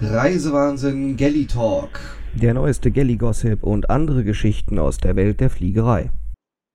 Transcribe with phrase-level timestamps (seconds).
[0.00, 1.98] Reisewahnsinn Gelly Talk.
[2.34, 6.10] Der neueste Gelly-Gossip und andere Geschichten aus der Welt der Fliegerei.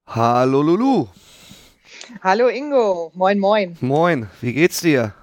[0.08, 1.08] Hallo Lulu.
[2.22, 3.78] Hallo Ingo, moin moin.
[3.80, 5.14] Moin, wie geht's dir?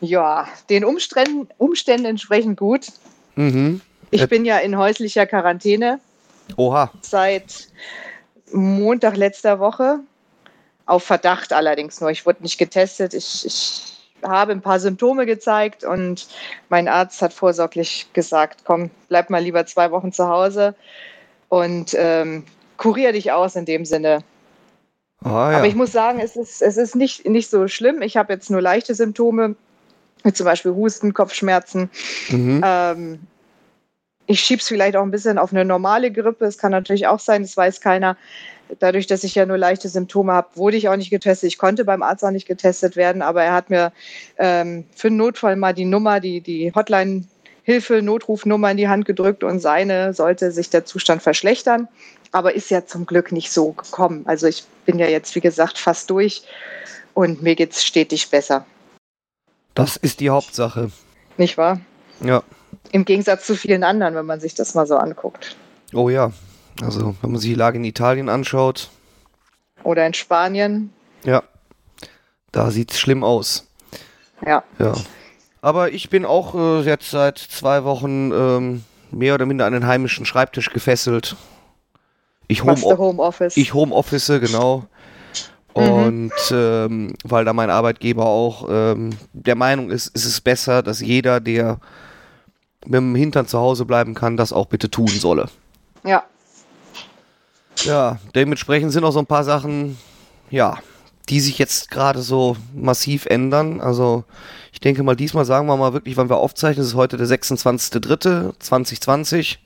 [0.00, 2.88] Ja, den Umständen, Umständen entsprechend gut.
[3.36, 3.80] Mhm.
[4.10, 4.26] Ich Äh.
[4.26, 6.00] bin ja in häuslicher Quarantäne
[6.56, 6.90] Oha.
[7.00, 7.68] seit
[8.52, 10.00] Montag letzter Woche.
[10.84, 12.10] Auf Verdacht allerdings nur.
[12.10, 13.14] Ich wurde nicht getestet.
[13.14, 16.28] Ich, ich habe ein paar Symptome gezeigt und
[16.68, 20.74] mein Arzt hat vorsorglich gesagt, komm, bleib mal lieber zwei Wochen zu Hause
[21.48, 22.44] und ähm,
[22.76, 24.22] kurier dich aus in dem Sinne.
[25.24, 25.58] Ah, ja.
[25.58, 28.02] Aber ich muss sagen, es ist, es ist nicht, nicht so schlimm.
[28.02, 29.56] Ich habe jetzt nur leichte Symptome,
[30.22, 31.90] wie zum Beispiel Husten, Kopfschmerzen.
[32.28, 32.62] mhm.
[32.64, 33.20] Ähm,
[34.28, 36.44] ich schiebe es vielleicht auch ein bisschen auf eine normale Grippe.
[36.44, 38.16] Es kann natürlich auch sein, das weiß keiner.
[38.78, 41.48] Dadurch, dass ich ja nur leichte Symptome habe, wurde ich auch nicht getestet.
[41.48, 43.90] Ich konnte beim Arzt auch nicht getestet werden, aber er hat mir
[44.36, 49.42] ähm, für den Notfall mal die Nummer, die, die Hotline-Hilfe, Notrufnummer in die Hand gedrückt
[49.42, 51.88] und seine sollte sich der Zustand verschlechtern.
[52.30, 54.24] Aber ist ja zum Glück nicht so gekommen.
[54.26, 56.42] Also ich bin ja jetzt, wie gesagt, fast durch
[57.14, 58.66] und mir geht es stetig besser.
[59.72, 60.90] Das ist die Hauptsache.
[61.38, 61.80] Nicht wahr?
[62.20, 62.42] Ja.
[62.92, 65.56] Im Gegensatz zu vielen anderen, wenn man sich das mal so anguckt.
[65.92, 66.32] Oh ja.
[66.82, 68.88] Also, wenn man sich die Lage in Italien anschaut,
[69.82, 70.92] Oder in Spanien.
[71.24, 71.42] ja,
[72.52, 73.66] da sieht's schlimm aus.
[74.46, 74.62] Ja.
[74.78, 74.94] Ja.
[75.60, 79.86] Aber ich bin auch äh, jetzt seit zwei Wochen ähm, mehr oder minder an den
[79.86, 81.36] heimischen Schreibtisch gefesselt.
[82.46, 83.56] Ich home, Homeoffice.
[83.56, 84.86] ich Homeoffice, genau.
[85.74, 91.00] Und ähm, weil da mein Arbeitgeber auch ähm, der Meinung ist, ist es besser, dass
[91.00, 91.78] jeder, der
[92.84, 95.48] mit dem Hintern zu Hause bleiben kann, das auch bitte tun solle.
[96.04, 96.24] ja.
[97.84, 99.96] Ja, dementsprechend sind auch so ein paar Sachen,
[100.50, 100.78] ja,
[101.28, 103.80] die sich jetzt gerade so massiv ändern.
[103.80, 104.24] Also
[104.72, 107.28] ich denke mal, diesmal sagen wir mal wirklich, wann wir aufzeichnen, es ist heute der
[107.28, 109.58] 26.03.2020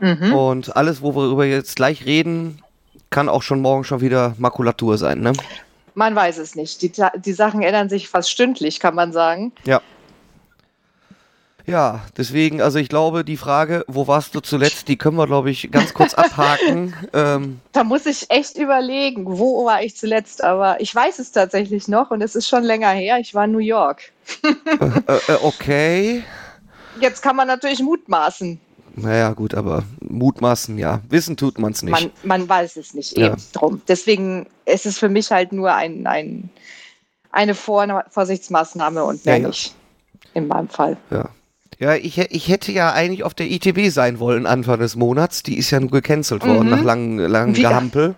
[0.00, 0.32] Mhm.
[0.32, 2.62] und alles, worüber wir jetzt gleich reden,
[3.10, 5.34] kann auch schon morgen schon wieder Makulatur sein, ne?
[5.94, 6.80] Man weiß es nicht.
[6.82, 9.52] Die, die Sachen ändern sich fast stündlich, kann man sagen.
[9.64, 9.80] Ja.
[11.68, 15.50] Ja, deswegen, also ich glaube, die Frage, wo warst du zuletzt, die können wir, glaube
[15.50, 16.94] ich, ganz kurz abhaken.
[17.12, 20.42] ähm, Da muss ich echt überlegen, wo war ich zuletzt.
[20.42, 23.18] Aber ich weiß es tatsächlich noch und es ist schon länger her.
[23.20, 24.12] Ich war in New York.
[24.42, 26.24] äh, äh, okay.
[27.00, 28.58] Jetzt kann man natürlich mutmaßen.
[28.96, 31.00] Naja, gut, aber mutmaßen, ja.
[31.10, 31.92] Wissen tut man es nicht.
[31.92, 33.26] Man, man weiß es nicht Ja.
[33.28, 33.82] eben drum.
[33.86, 36.48] Deswegen ist es für mich halt nur ein, ein,
[37.30, 39.48] eine Vor Vorsichtsmaßnahme und mehr Ja, ja.
[39.48, 39.74] nicht.
[40.32, 40.96] In meinem Fall.
[41.10, 41.28] ja.
[41.78, 45.42] Ja, ich, ich hätte ja eigentlich auf der ITB sein wollen Anfang des Monats.
[45.44, 46.70] Die ist ja nur gecancelt worden Mhm.
[46.70, 48.14] nach langem langen Wie- Gehampel.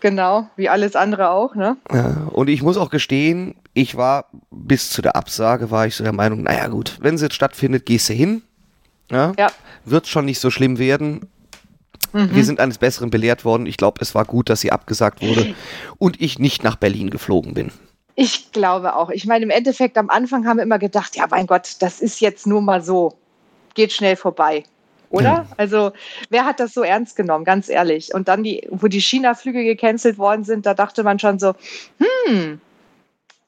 [0.00, 1.76] Genau, wie alles andere auch, ne?
[1.92, 6.02] Ja, und ich muss auch gestehen, ich war bis zu der Absage, war ich so
[6.02, 8.42] der Meinung, naja gut, wenn sie jetzt stattfindet, gehst du hin.
[9.10, 9.48] Ja, Ja.
[9.84, 11.28] Wird schon nicht so schlimm werden.
[12.12, 12.34] Mhm.
[12.34, 13.66] Wir sind eines Besseren belehrt worden.
[13.66, 15.54] Ich glaube, es war gut, dass sie abgesagt wurde
[15.98, 17.70] und ich nicht nach Berlin geflogen bin.
[18.14, 19.10] Ich glaube auch.
[19.10, 22.20] Ich meine, im Endeffekt am Anfang haben wir immer gedacht, ja, mein Gott, das ist
[22.20, 23.14] jetzt nur mal so.
[23.74, 24.64] Geht schnell vorbei.
[25.10, 25.24] Oder?
[25.24, 25.46] Ja.
[25.56, 25.92] Also,
[26.30, 28.14] wer hat das so ernst genommen, ganz ehrlich?
[28.14, 31.54] Und dann, die, wo die China-Flüge gecancelt worden sind, da dachte man schon so,
[31.98, 32.60] hm,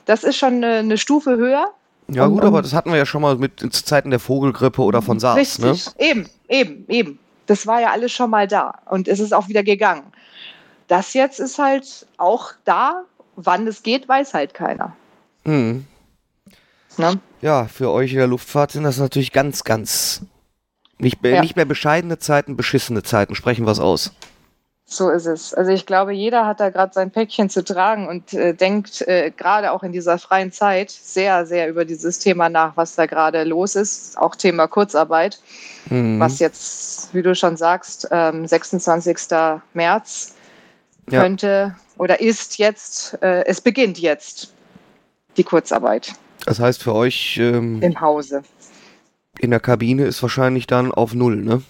[0.05, 1.69] das ist schon eine, eine Stufe höher.
[2.09, 4.83] Ja Um- gut, aber das hatten wir ja schon mal mit zu Zeiten der Vogelgrippe
[4.83, 5.59] oder von SARS.
[5.59, 5.71] Ne?
[5.71, 7.19] Richtig, eben, eben, eben.
[7.47, 10.05] Das war ja alles schon mal da und es ist auch wieder gegangen.
[10.89, 13.05] Das jetzt ist halt auch da.
[13.37, 14.97] Wann es geht, weiß halt keiner.
[15.45, 15.87] Hm.
[16.97, 17.19] Ne?
[17.41, 20.22] Ja, für euch in der Luftfahrt sind das natürlich ganz, ganz
[20.99, 21.41] nicht, mehr- Ja.
[21.41, 23.34] nicht mehr bescheidene Zeiten, beschissene Zeiten.
[23.34, 24.12] Sprechen wir es aus.
[24.87, 25.55] So ist es.
[25.55, 29.31] Also ich glaube, jeder hat da gerade sein Päckchen zu tragen und äh, denkt äh,
[29.34, 33.45] gerade auch in dieser freien Zeit sehr, sehr über dieses Thema nach, was da gerade
[33.45, 34.16] los ist.
[34.19, 35.41] Auch Thema Kurzarbeit,
[35.89, 36.21] Hm.
[36.21, 39.62] was jetzt, wie du schon sagst, ähm, 26.
[39.72, 40.34] März
[41.11, 41.21] Ja.
[41.22, 44.53] könnte oder ist jetzt, äh, es beginnt jetzt
[45.37, 46.12] die Kurzarbeit
[46.47, 48.42] Das heißt für euch ähm, im Hause.
[49.39, 51.63] in der Kabine ist wahrscheinlich dann auf Null, ne?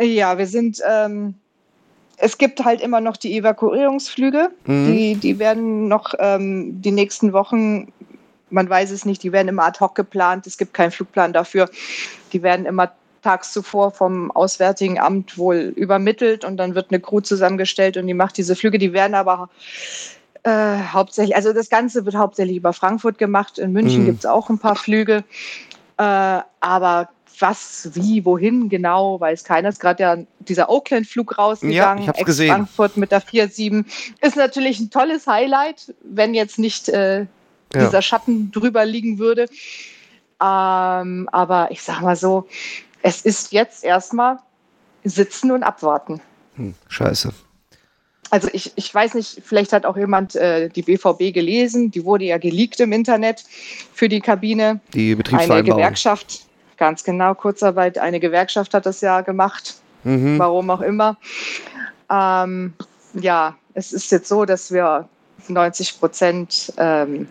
[0.00, 1.34] Ja, wir sind, ähm,
[2.16, 4.50] es gibt halt immer noch die Evakuierungsflüge.
[4.66, 4.86] Mhm.
[4.86, 7.92] Die, die werden noch ähm, die nächsten Wochen,
[8.50, 10.46] man weiß es nicht, die werden immer ad hoc geplant.
[10.46, 11.68] Es gibt keinen Flugplan dafür.
[12.32, 12.92] Die werden immer
[13.24, 18.14] tags zuvor vom Auswärtigen Amt wohl übermittelt und dann wird eine Crew zusammengestellt und die
[18.14, 18.78] macht diese Flüge.
[18.78, 19.48] Die werden aber
[20.44, 23.58] äh, hauptsächlich, also das Ganze wird hauptsächlich über Frankfurt gemacht.
[23.58, 24.06] In München Mhm.
[24.06, 25.24] gibt es auch ein paar Flüge.
[25.96, 27.08] Äh, aber
[27.40, 29.68] was, wie, wohin genau, weiß keiner.
[29.70, 32.02] Es ist gerade ja dieser Oakland-Flug rausgegangen.
[32.04, 32.52] ich hab's gesehen.
[32.54, 34.14] Frankfurt mit der 47.
[34.20, 37.26] Ist natürlich ein tolles Highlight, wenn jetzt nicht äh, Ja.
[37.86, 39.46] dieser Schatten drüber liegen würde.
[40.42, 42.46] Ähm, aber ich sag mal so,
[43.04, 44.38] es ist jetzt erstmal
[45.04, 46.20] sitzen und abwarten.
[46.56, 47.32] Hm, scheiße.
[48.30, 52.24] Also ich, ich weiß nicht, vielleicht hat auch jemand äh, die BVB gelesen, die wurde
[52.24, 53.44] ja geleakt im Internet
[53.92, 54.80] für die Kabine.
[54.94, 55.78] Die Eine Betriebsvereinbarung.
[55.80, 56.46] Gewerkschaft,
[56.78, 59.74] ganz genau, Kurzarbeit, eine Gewerkschaft hat das ja gemacht,
[60.04, 60.38] Mhm.
[60.38, 61.18] warum auch immer.
[62.10, 62.72] Ähm,
[63.12, 65.08] ja, es ist jetzt so, dass wir
[65.48, 67.28] 90 Prozent ähm,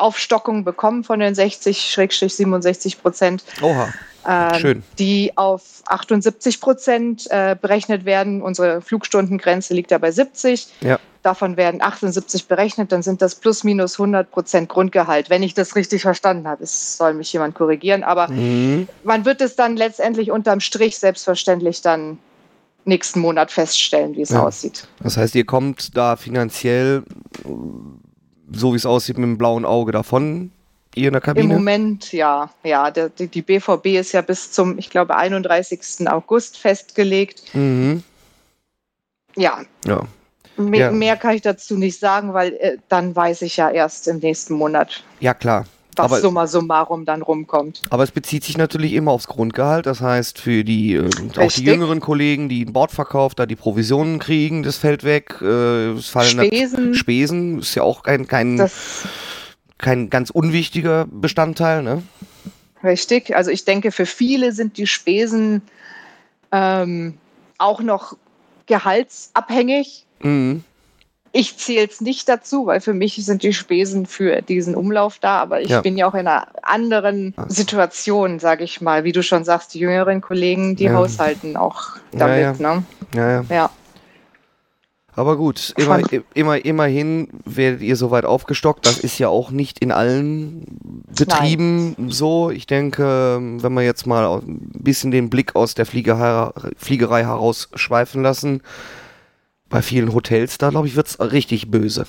[0.00, 3.44] Aufstockung bekommen von den 60-67 Prozent.
[3.62, 3.92] Oha,
[4.26, 4.82] ähm, Schön.
[4.98, 8.42] die auf 78 Prozent äh, berechnet werden.
[8.42, 10.68] Unsere Flugstundengrenze liegt ja bei 70.
[10.80, 10.98] Ja.
[11.22, 15.74] Davon werden 78 berechnet, dann sind das plus minus 100 Prozent Grundgehalt, wenn ich das
[15.76, 16.62] richtig verstanden habe.
[16.62, 18.88] Es soll mich jemand korrigieren, aber Mhm.
[19.02, 22.18] man wird es dann letztendlich unterm Strich selbstverständlich dann
[22.84, 24.44] nächsten Monat feststellen, wie es Ja.
[24.44, 24.86] aussieht.
[25.02, 27.02] Das heißt, ihr kommt da finanziell,
[28.52, 30.50] so wie es aussieht, mit dem blauen Auge davon,
[30.94, 31.54] in der Im Kabine?
[31.54, 32.90] Moment ja, ja.
[32.90, 36.08] Der, die, die BVB ist ja bis zum, ich glaube, 31.
[36.08, 37.54] August festgelegt.
[37.54, 38.02] Mhm.
[39.36, 40.02] Ja, Ja.
[40.56, 40.90] Mehr, Ja.
[40.90, 44.54] mehr kann ich dazu nicht sagen, weil äh, dann weiß ich ja erst im nächsten
[44.54, 45.66] Monat, ja, klar.
[45.98, 47.82] Was Aber- summa summarum dann rumkommt.
[47.90, 49.86] Aber es bezieht sich natürlich immer aufs Grundgehalt.
[49.86, 54.18] Das heißt, für die äh, auch die jüngeren Kollegen, die einen Bordverkauf, da die Provisionen
[54.18, 55.36] kriegen, das fällt weg.
[55.42, 59.06] Äh, es fallen Spesen, Spesen ist ja auch kein, kein, das
[59.78, 62.02] kein ganz unwichtiger Bestandteil, ne?
[62.82, 63.34] richtig.
[63.34, 65.62] Also ich denke, für viele sind die Spesen
[66.52, 67.14] ähm,
[67.58, 68.16] auch noch
[68.66, 70.04] gehaltsabhängig.
[70.22, 70.62] Mhm.
[71.32, 75.38] Ich zähle es nicht dazu, weil für mich sind die Spesen für diesen Umlauf da,
[75.40, 75.82] aber ich Ja.
[75.82, 79.04] bin ja auch in einer anderen Situation, sage ich mal.
[79.04, 80.94] Wie du schon sagst, die jüngeren Kollegen, die Ja.
[80.94, 81.82] haushalten auch
[82.12, 82.58] damit.
[82.60, 82.74] ja.
[82.74, 82.84] Ne?
[83.14, 83.44] Ja, ja.
[83.50, 83.70] Ja.
[85.14, 86.00] Aber gut, immer,
[86.34, 88.86] immer, immerhin werdet ihr soweit aufgestockt.
[88.86, 90.64] Das ist ja auch nicht in allen
[91.08, 92.50] Betrieben so.
[92.50, 98.22] Ich denke, wenn wir jetzt mal ein bisschen den Blick aus der Fliegerei, Fliegerei herausschweifen
[98.22, 98.62] lassen,
[99.68, 102.06] bei vielen Hotels, da glaube ich, wird es richtig böse.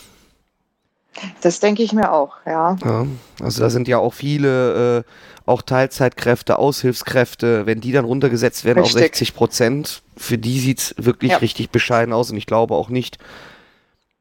[1.42, 2.78] Das denke ich mir auch, ja.
[2.84, 3.06] Ja,
[3.42, 5.04] also da sind ja auch viele, äh,
[5.46, 9.02] auch Teilzeitkräfte, Aushilfskräfte, wenn die dann runtergesetzt werden auf Richtig.
[9.02, 11.38] 60 Prozent, für die sieht es wirklich Ja.
[11.38, 13.18] richtig bescheiden aus und ich glaube auch nicht,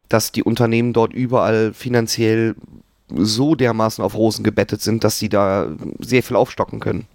[0.08, 2.56] dass die Unternehmen dort überall finanziell
[3.10, 5.68] so dermaßen auf Rosen gebettet sind, dass sie da
[5.98, 7.06] sehr viel aufstocken können.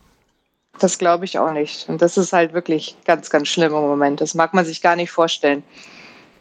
[0.80, 1.88] Das glaube ich auch nicht.
[1.90, 4.22] Und das ist halt wirklich ganz, ganz schlimm im Moment.
[4.22, 5.64] Das mag man sich gar nicht vorstellen.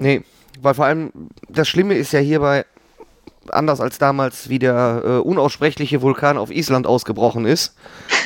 [0.02, 0.22] Nee,
[0.60, 1.12] weil vor allem
[1.48, 2.64] das Schlimme ist ja hierbei,
[3.48, 7.74] anders als damals, wie der äh, unaussprechliche Vulkan auf Island ausgebrochen ist.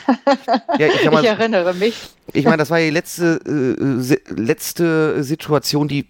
[0.79, 2.11] ja, ich, mal, ich erinnere mich.
[2.33, 6.07] Ich meine, das war die letzte, äh, si- letzte Situation, die,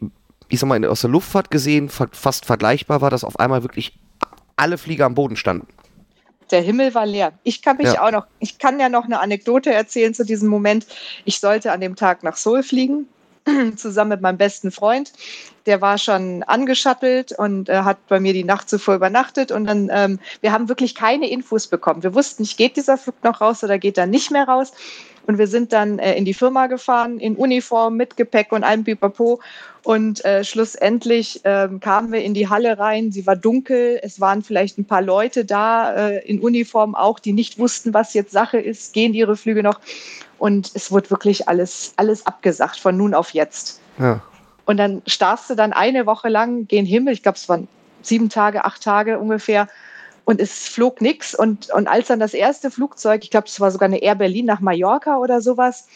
[0.48, 3.98] ich sag mal, aus der Luftfahrt gesehen fa fast vergleichbar war, dass auf einmal wirklich
[4.56, 5.66] alle Flieger am Boden standen.
[6.50, 7.32] Der Himmel war leer.
[7.42, 8.02] Ich kann mich Ja.
[8.02, 10.86] auch noch, ich kann ja noch eine Anekdote erzählen zu diesem Moment.
[11.24, 13.06] Ich sollte an dem Tag nach Seoul fliegen,
[13.76, 15.12] zusammen mit meinem besten Freund.
[15.66, 19.50] Der war schon angeschattelt und äh, hat bei mir die Nacht zuvor übernachtet.
[19.50, 22.02] Und dann, ähm, wir haben wirklich keine Infos bekommen.
[22.02, 24.72] Wir wussten nicht, geht dieser Flug noch raus oder geht er nicht mehr raus.
[25.26, 28.84] Und wir sind dann äh, in die Firma gefahren, in Uniform, mit Gepäck und allem
[28.84, 29.40] Pipapo.
[29.82, 33.12] Und äh, schlussendlich ähm, kamen wir in die Halle rein.
[33.12, 34.00] Sie war dunkel.
[34.02, 38.14] Es waren vielleicht ein paar Leute da äh, in Uniform auch, die nicht wussten, was
[38.14, 38.92] jetzt Sache ist.
[38.92, 39.80] Gehen ihre Flüge noch?
[40.38, 43.80] Und es wurde wirklich alles, alles abgesagt von nun auf jetzt.
[43.98, 44.22] Ja.
[44.64, 47.14] Und dann starrst du dann eine Woche lang gen Himmel.
[47.14, 47.68] Ich glaube, es waren
[48.02, 49.68] sieben Tage, acht Tage ungefähr.
[50.26, 51.34] Und es flog nichts.
[51.34, 54.44] Und, und als dann das erste Flugzeug, ich glaube, es war sogar eine Air Berlin
[54.44, 55.86] nach Mallorca oder sowas,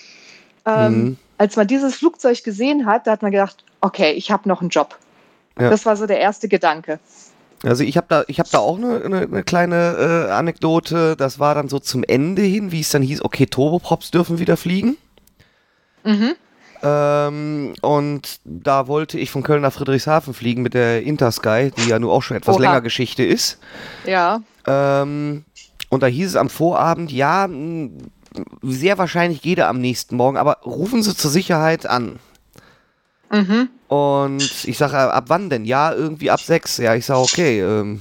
[0.64, 1.16] ähm, Mhm.
[1.36, 4.70] als man dieses Flugzeug gesehen hat, da hat man gedacht, okay, ich habe noch einen
[4.70, 4.96] Job.
[5.58, 5.68] Ja.
[5.68, 7.00] Das war so der erste Gedanke.
[7.64, 11.16] Also ich habe da, ich hab da auch eine, eine, eine kleine äh, Anekdote.
[11.16, 14.56] Das war dann so zum Ende hin, wie es dann hieß, okay, Turboprops dürfen wieder
[14.56, 14.96] fliegen.
[16.04, 16.34] Mhm.
[16.82, 21.98] Ähm, und da wollte ich von Köln nach Friedrichshafen fliegen mit der Intersky, die ja
[21.98, 22.62] nur auch schon etwas Oha.
[22.62, 23.58] länger Geschichte ist.
[24.06, 25.44] Ja, Ähm,
[25.90, 27.48] und da hieß es am Vorabend, ja,
[28.62, 32.18] sehr wahrscheinlich geht er am nächsten Morgen, aber rufen Sie zur Sicherheit an.
[33.30, 33.68] mhm.
[33.88, 35.64] Und ich sage, ab wann denn?
[35.64, 36.76] Ja, irgendwie ab sechs.
[36.76, 38.00] Ja, ich sage, okay, ähm,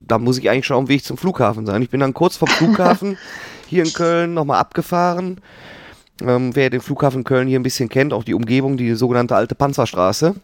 [0.00, 1.82] da muss ich eigentlich schon auf dem Weg zum Flughafen sein.
[1.82, 3.18] Ich bin dann kurz vom Flughafen
[3.66, 5.42] hier in Köln nochmal abgefahren.
[6.22, 9.54] Ähm, wer den Flughafen Köln hier ein bisschen kennt, auch die Umgebung, die sogenannte alte
[9.54, 10.34] Panzerstraße.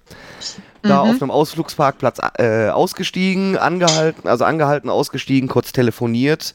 [0.83, 1.11] Da Mhm.
[1.11, 6.55] auf einem Ausflugsparkplatz äh, ausgestiegen, angehalten, also angehalten, ausgestiegen, kurz telefoniert.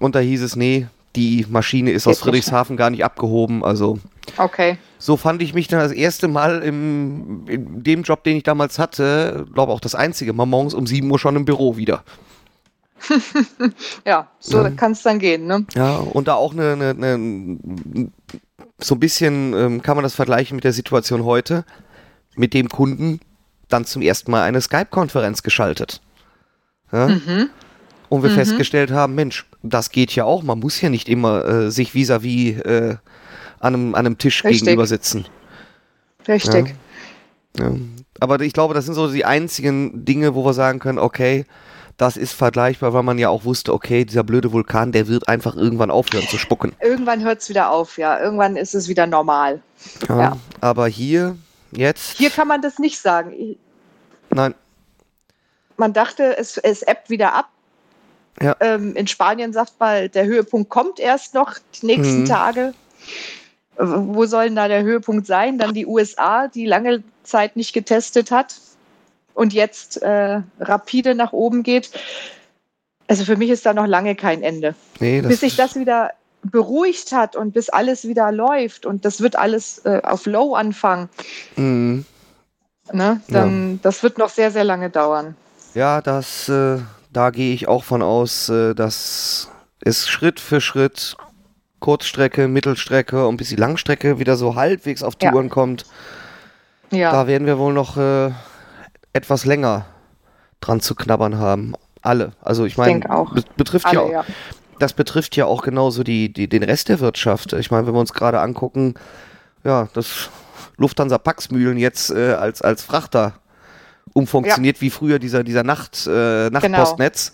[0.00, 0.86] Und da hieß es, nee,
[1.16, 2.44] die Maschine ist aus Geht nicht.
[2.44, 3.64] Friedrichshafen gar nicht abgehoben.
[3.64, 3.98] Also
[4.38, 4.78] Okay.
[4.98, 8.78] so fand ich mich dann das erste Mal im, in dem Job, den ich damals
[8.78, 12.02] hatte, glaube auch das einzige Mal morgens um 7 Uhr schon im Büro wieder.
[14.06, 14.70] ja, so Ja.
[14.70, 15.66] kann es dann gehen, ne?
[15.74, 17.58] Ja, und da auch eine, eine, eine
[18.78, 21.64] so ein bisschen ähm, kann man das vergleichen mit der Situation heute,
[22.36, 23.20] mit dem Kunden
[23.68, 26.00] dann zum ersten Mal eine Skype-Konferenz geschaltet.
[26.92, 27.08] Ja?
[27.08, 27.50] Mhm.
[28.08, 28.34] Und wir Mhm.
[28.36, 32.60] festgestellt haben, Mensch, das geht ja auch, man muss ja nicht immer äh, sich vis-à-vis
[32.60, 32.96] äh,
[33.60, 34.60] an, einem, an einem Tisch Richtig.
[34.60, 35.26] gegenüber sitzen.
[36.26, 36.74] Richtig.
[37.58, 37.72] Ja.
[38.20, 41.44] Aber ich glaube, das sind so die einzigen Dinge, wo wir sagen können, okay,
[41.98, 45.56] das ist vergleichbar, weil man ja auch wusste, okay, dieser blöde Vulkan, der wird einfach
[45.56, 46.72] irgendwann aufhören zu spucken.
[46.80, 48.18] Irgendwann hört es wieder auf, ja.
[48.20, 49.60] Irgendwann ist es wieder normal.
[50.08, 50.20] Ja.
[50.20, 50.36] Ja.
[50.60, 51.36] Aber hier,
[51.72, 53.56] jetzt, Hier kann man das nicht sagen.
[54.30, 54.54] Nein,
[55.76, 57.48] Man dachte, es, es ebbt wieder ab.
[58.40, 58.54] Ja.
[58.60, 62.26] Ähm, in Spanien sagt man, der Höhepunkt kommt erst noch die nächsten Mhm.
[62.26, 62.74] Tage.
[63.76, 65.58] Wo soll denn da der Höhepunkt sein?
[65.58, 68.54] Dann die USA, die lange Zeit nicht getestet hat
[69.38, 71.90] und jetzt äh, rapide nach oben geht.
[73.06, 74.74] Also für mich ist da noch lange kein Ende.
[75.00, 76.10] nee, bis sich das wieder
[76.42, 81.08] beruhigt hat und bis alles wieder läuft und das wird alles äh, auf Low anfangen,
[81.56, 82.04] Mhm.
[82.92, 85.36] ne, dann das wird noch sehr, sehr lange dauern.
[85.74, 86.78] Ja, das, äh,
[87.12, 91.16] da gehe ich auch von aus, äh, dass es Schritt für Schritt
[91.80, 95.30] Kurzstrecke, Mittelstrecke und bis die Langstrecke wieder so halbwegs auf Ja.
[95.30, 95.86] Touren kommt.
[96.90, 98.30] Ja, Da werden wir wohl noch äh,
[99.18, 99.86] etwas länger
[100.60, 101.74] dran zu knabbern haben.
[102.00, 102.32] Alle.
[102.40, 103.00] Also ich meine,
[103.56, 104.24] betrifft ja, alle, ja.
[104.78, 107.52] das betrifft ja auch genauso die, die, den Rest der Wirtschaft.
[107.52, 108.94] Ich meine, wenn wir uns gerade angucken,
[109.64, 110.30] ja, das
[110.76, 113.34] Lufthansa Paxmühlen jetzt äh, als, als Frachter
[114.12, 117.32] umfunktioniert, wie früher dieser, dieser Nacht, äh, Nachtpostnetz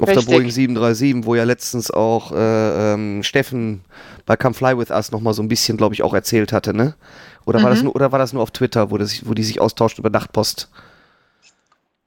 [0.00, 0.26] auf Richtig.
[0.26, 3.80] der Boeing 737, wo ja letztens auch äh, ähm, Steffen
[4.26, 6.94] bei Come Fly With Us nochmal so ein bisschen, glaube ich, auch erzählt hatte, ne?
[7.46, 7.86] Oder, war das Mhm.
[7.86, 10.68] nur, oder war das nur auf Twitter, wo, das, wo die sich austauscht über Nachtpost?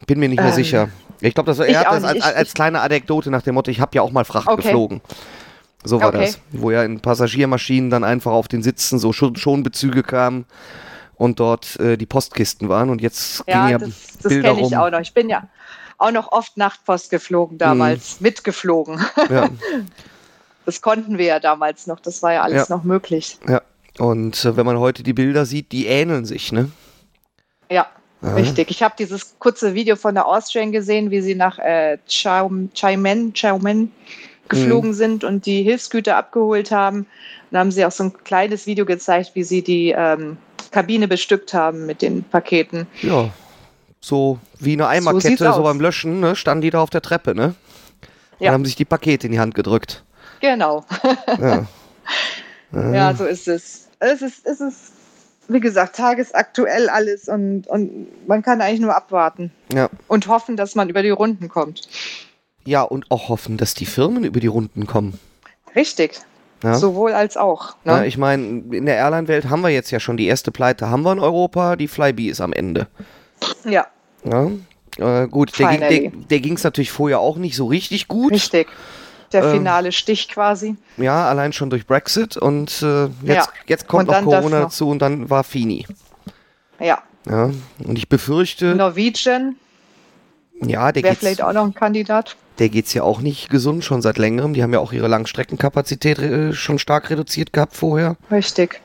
[0.08, 0.90] Bin mir nicht mehr Ähm, sicher.
[1.22, 3.92] Ich glaube, das er hat das als, als, kleine Anekdote nach dem Motto, ich habe
[3.96, 4.62] ja auch mal Fracht Okay.
[4.62, 5.02] geflogen.
[5.84, 6.26] So war Okay.
[6.26, 6.40] das.
[6.52, 10.46] Wo ja in Passagiermaschinen dann einfach auf den Sitzen so schon, Schonbezüge kamen
[11.16, 12.90] und dort äh, die Postkisten waren.
[12.90, 13.90] Und jetzt Ja, gingen ja das,
[14.22, 14.74] das Bilder kenne ich rum.
[14.76, 15.00] auch noch.
[15.02, 15.44] Ich bin ja
[15.98, 19.04] auch noch oft Nachtpost geflogen damals, mitgeflogen.
[19.30, 19.50] Ja,
[20.66, 22.76] Das konnten wir ja damals noch, das war ja alles Ja.
[22.76, 23.38] noch möglich.
[23.48, 23.62] ja.
[23.98, 26.72] Und äh, wenn man heute die Bilder sieht, die ähneln sich, ne?
[27.70, 27.88] Ja.
[28.24, 28.70] Richtig.
[28.72, 33.92] Ich habe dieses kurze Video von der Austrian gesehen, wie sie nach äh, Chaimen, Chaimen
[34.50, 37.00] geflogen sind und die Hilfsgüter abgeholt haben.
[37.00, 37.08] Und
[37.52, 40.38] da haben sie auch so ein kleines Video gezeigt, wie sie die ähm,
[40.72, 42.88] Kabine bestückt haben mit den Paketen.
[43.02, 43.30] Ja.
[44.02, 45.64] So wie eine So Eimerkette, so, aus.
[45.64, 46.36] beim Löschen, ne?
[46.36, 47.54] Standen die da auf der Treppe, ne?
[48.40, 48.50] Ja.
[48.50, 50.04] Und haben sich die Pakete in die Hand gedrückt.
[50.42, 50.86] Genau.
[51.40, 51.66] Ja.
[52.72, 53.88] Ja, so ist es.
[54.00, 54.94] Es ist, es ist,
[55.50, 59.90] wie gesagt, tagesaktuell alles und, und man kann eigentlich nur abwarten ja.
[60.08, 61.88] und hoffen, dass man über die Runden kommt.
[62.66, 65.20] Ja, und auch hoffen, dass die Firmen über die Runden kommen.
[65.76, 66.20] Richtig.
[66.64, 66.76] Ja?
[66.76, 67.76] Sowohl als auch.
[67.86, 68.08] Ja, Ne?
[68.08, 71.14] ich meine, in der Airline-Welt haben wir jetzt ja schon die erste Pleite, haben wir
[71.14, 72.88] in Europa, die Flybe ist am Ende.
[73.66, 73.88] Ja,
[74.24, 74.52] Ja?
[74.98, 76.10] Äh, gut, der, Finally.
[76.10, 78.34] der, der ging es natürlich vorher auch nicht so richtig gut.
[78.34, 78.68] richtig.
[79.32, 80.76] Der Ähm, finale Stich quasi.
[80.98, 83.46] Ja, allein schon durch Brexit und äh, jetzt, Ja.
[83.68, 85.86] jetzt kommt noch Corona dazu und dann war Fini.
[86.80, 87.00] Ja.
[87.30, 87.52] Ja,
[87.86, 89.56] und ich befürchte, Norwegian
[90.62, 92.36] ja, der wäre vielleicht auch noch ein Kandidat.
[92.60, 94.54] der geht's ja auch nicht gesund schon seit längerem.
[94.54, 98.16] Die haben ja auch ihre Langstreckenkapazität äh, schon stark reduziert gehabt vorher.
[98.32, 98.82] Richtig.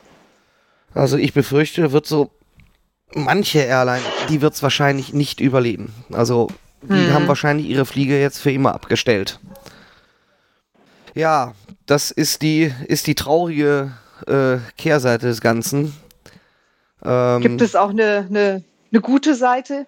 [0.93, 2.29] Also ich befürchte, wird so
[3.13, 5.93] manche Airline, die wird's wahrscheinlich nicht überleben.
[6.13, 6.47] Also
[6.83, 7.13] die Hm.
[7.13, 9.39] haben wahrscheinlich ihre Fliege jetzt für immer abgestellt.
[11.15, 11.53] Ja,
[11.85, 13.91] das ist die, ist die traurige
[14.27, 15.95] äh, Kehrseite des Ganzen.
[17.03, 19.87] Ähm, Gibt es auch eine, eine, eine gute Seite?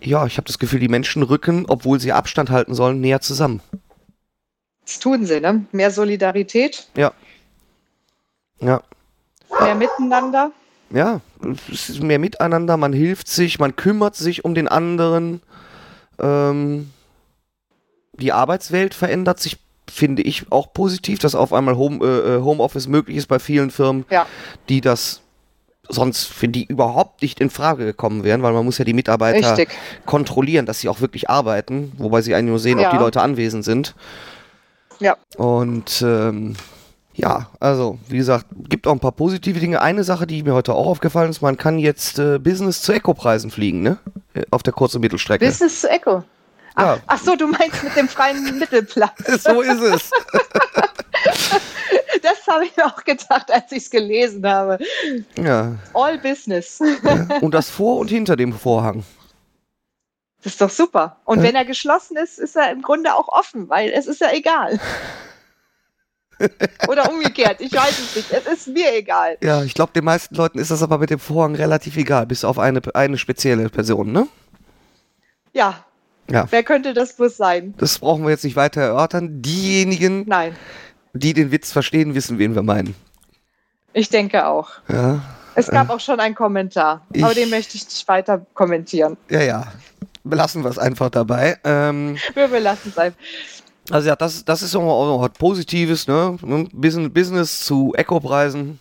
[0.00, 3.60] Ja, ich habe das Gefühl, die Menschen rücken, obwohl sie Abstand halten sollen, näher zusammen.
[4.84, 5.66] Das tun sie, ne?
[5.72, 7.12] Mehr Solidarität, Ja.
[8.60, 8.82] Ja.
[9.60, 10.52] mehr Miteinander.
[10.90, 11.20] Ja,
[11.70, 15.42] es ist mehr miteinander, man hilft sich, man kümmert sich um den anderen.
[16.18, 16.90] Ähm,
[18.14, 19.58] die Arbeitswelt verändert sich,
[19.90, 24.04] finde ich, auch positiv, dass auf einmal Home, äh, Homeoffice möglich ist bei vielen Firmen,
[24.10, 24.26] Ja.
[24.68, 25.22] die das
[25.90, 29.56] sonst, finde ich, überhaupt nicht in Frage gekommen wären, weil man muss ja die Mitarbeiter
[29.56, 29.70] Richtig.
[30.04, 32.90] kontrollieren, dass sie auch wirklich arbeiten, wobei sie eigentlich nur sehen, ob Ja.
[32.90, 33.94] die Leute anwesend sind.
[35.00, 35.16] Ja.
[35.36, 36.56] Und ähm,
[37.14, 39.80] ja, also wie gesagt, gibt auch ein paar positive Dinge.
[39.80, 43.50] Eine Sache, die mir heute auch aufgefallen ist, man kann jetzt äh, Business zu Eco-Preisen
[43.50, 43.98] fliegen, ne?
[44.34, 45.44] Äh, Auf der kurzen Mittelstrecke.
[45.46, 46.22] Business zu Echo.
[46.80, 47.02] Ach, Ja.
[47.08, 49.42] ach so, du meinst mit dem freien Mittelplatz.
[49.42, 50.10] so ist es.
[52.22, 54.78] Das habe ich auch gedacht, als ich es gelesen habe.
[55.36, 55.76] ja.
[55.94, 56.80] All Business.
[57.40, 59.04] Und das vor und hinter dem Vorhang.
[60.42, 61.20] Das ist doch super.
[61.24, 61.44] Und Ja.
[61.44, 64.78] wenn er geschlossen ist, ist er im Grunde auch offen, weil es ist ja egal.
[66.88, 68.30] Oder umgekehrt, ich weiß es nicht.
[68.32, 69.36] Es ist mir egal.
[69.42, 72.44] Ja, ich glaube, den meisten Leuten ist das aber mit dem Vorhang relativ egal, bis
[72.44, 74.26] auf eine, eine spezielle Person, ne?
[75.52, 75.84] Ja.
[76.30, 76.46] Ja.
[76.50, 77.74] Wer könnte das bloß sein?
[77.78, 79.40] Das brauchen wir jetzt nicht weiter erörtern.
[79.42, 80.54] Diejenigen, Nein,
[81.14, 82.94] die den Witz verstehen, wissen, wen wir meinen.
[83.92, 84.70] ich denke auch.
[84.88, 85.20] Ja,
[85.54, 89.16] Es gab auch schon einen Kommentar, aber Ich- den möchte ich nicht weiter kommentieren.
[89.30, 89.72] ja, ja.
[90.24, 91.56] Belassen wir es einfach dabei.
[91.64, 93.18] Ähm, Wir belassen es einfach.
[93.90, 96.36] also ja, das, das ist auch noch was Positives, ne?
[96.72, 98.78] Business, Business zu Eco-Preisen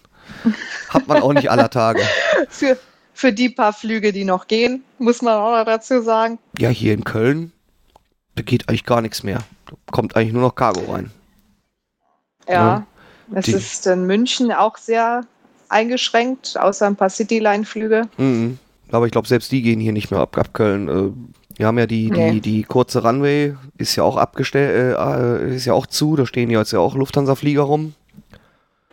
[0.89, 2.01] hat man auch nicht aller Tage.
[2.49, 2.77] Für,
[3.17, 6.37] für die paar Flüge, die noch gehen, muss man auch noch dazu sagen.
[6.59, 7.51] Ja, hier in Köln,
[8.35, 9.39] da geht eigentlich gar nichts mehr.
[9.65, 11.09] Da kommt eigentlich nur noch Cargo rein.
[12.47, 12.87] Ja, Ja,
[13.33, 15.21] es die- ist in München auch sehr
[15.69, 18.03] eingeschränkt, außer ein paar Cityline-Flüge.
[18.17, 18.59] Mhm.
[18.91, 20.87] Aber ich glaube, selbst die gehen hier nicht mehr ab, ab Köln.
[20.87, 22.39] Äh, wir haben ja die, die, Nee.
[22.39, 26.15] die kurze Runway, ist ja auch abgestellt, äh, ist ja auch zu.
[26.15, 27.95] Da stehen jetzt ja auch Lufthansa-Flieger rum.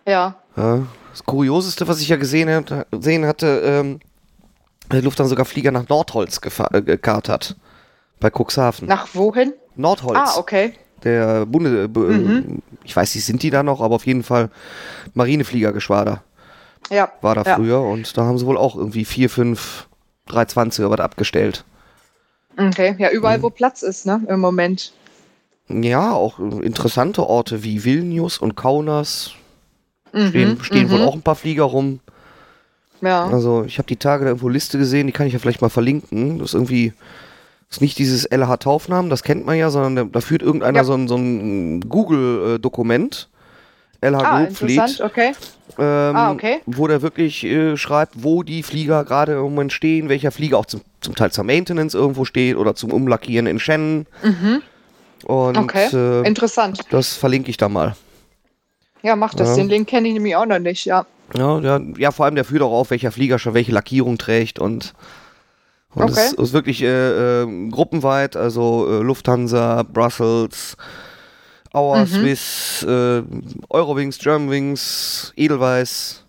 [0.07, 0.87] Ja, Ja.
[1.11, 4.01] Das Kurioseste, was ich ja gesehen, hat, gesehen hatte, ähm,
[4.91, 7.55] Lufthansa sogar Flieger nach Nordholz gefa- äh,
[8.21, 8.87] Bei Cuxhaven.
[8.89, 9.53] nach wohin?
[9.77, 10.19] Nordholz.
[10.19, 10.75] Ah, okay.
[11.03, 12.63] Der Bunde, b- Mhm.
[12.85, 14.51] ich weiß nicht, sind die da noch, aber auf jeden Fall
[15.15, 16.23] Marinefliegergeschwader
[16.91, 17.57] Ja, war da Ja.
[17.57, 19.89] früher und da haben sie wohl auch irgendwie 4, 5,
[20.27, 21.65] 320 oder was abgestellt.
[22.57, 22.95] okay.
[22.99, 23.17] Ja, Mhm.
[23.17, 24.93] überall, wo Platz ist, ne, im Moment.
[25.69, 29.33] Ja, auch äh, interessante Orte wie Vilnius und Kaunas
[30.13, 31.05] Mhm, stehen, stehen wohl mhm.
[31.09, 32.01] auch ein paar Flieger rum.
[33.05, 35.63] Ja, Also ich habe die Tage da irgendwo Liste gesehen, die kann ich ja vielleicht
[35.63, 36.39] mal verlinken.
[36.39, 36.93] Das ist irgendwie,
[37.69, 40.85] das ist nicht dieses LH Taufnamen, das kennt man ja, sondern da, führt irgendeiner Ja.
[40.85, 43.29] so ein, so ein Google-Dokument.
[44.01, 44.71] LH ah, Group Fleet.
[44.79, 45.33] interessant, okay.
[45.79, 46.61] Ähm, Ah, okay.
[46.67, 50.67] Wo der wirklich äh, schreibt, wo die Flieger gerade im Moment stehen, welcher Flieger auch
[50.67, 54.07] zum, zum Teil zur Maintenance irgendwo steht oder zum Umlackieren in Shannon.
[54.23, 54.63] Mhm.
[55.25, 56.81] Und Okay, äh, interessant.
[56.91, 57.97] das verlinke ich da mal.
[59.03, 59.51] Ja, mach das.
[59.51, 59.57] Ja.
[59.57, 61.07] Den Link kenne ich nämlich auch noch nicht, ja.
[61.37, 64.59] Ja, ja, ja, vor allem der führt auch auf, welcher Flieger schon welche Lackierung trägt
[64.59, 64.93] und,
[65.95, 66.21] und Okay.
[66.27, 70.77] es ist wirklich äh, äh, gruppenweit, also äh, Lufthansa, Brussels,
[71.73, 72.07] Auer, Mhm.
[72.07, 73.23] Swiss, äh,
[73.69, 76.25] Eurowings, Germanwings, Edelweiss.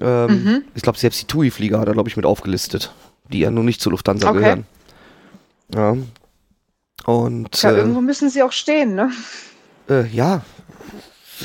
[0.00, 0.62] Ähm, Mhm.
[0.74, 2.92] Ich glaube, selbst die TUI-Flieger hat er, glaube ich, mit aufgelistet,
[3.32, 4.38] die ja nun nicht zu Lufthansa Okay.
[4.38, 4.64] gehören.
[5.74, 5.96] Ja.
[7.04, 9.10] Und Ja, irgendwo müssen sie auch stehen, ne?
[9.88, 10.42] äh, ja,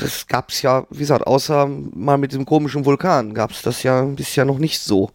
[0.00, 3.82] das gab es ja, wie gesagt, außer mal mit dem komischen Vulkan gab es das
[3.82, 5.10] ja bisher noch nicht so.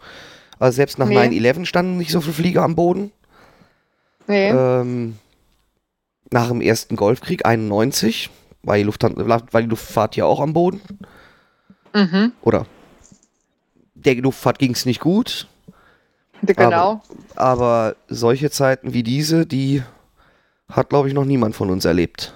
[0.59, 1.17] Also selbst nach Nee.
[1.17, 3.11] 9-11 standen nicht so viele Flieger am Boden.
[4.27, 4.49] Nee.
[4.49, 5.17] Ähm,
[6.31, 8.29] nach dem ersten Golfkrieg 91
[8.63, 10.81] war die, Lufthan war die Luftfahrt ja auch am Boden.
[11.93, 12.31] mhm.
[12.41, 12.65] Oder
[13.95, 15.47] der Luftfahrt ging es nicht gut,
[16.41, 17.01] Genau.
[17.35, 19.81] aber solche Zeiten wie diese, die
[20.69, 22.33] hat, glaube ich, noch niemand von uns erlebt.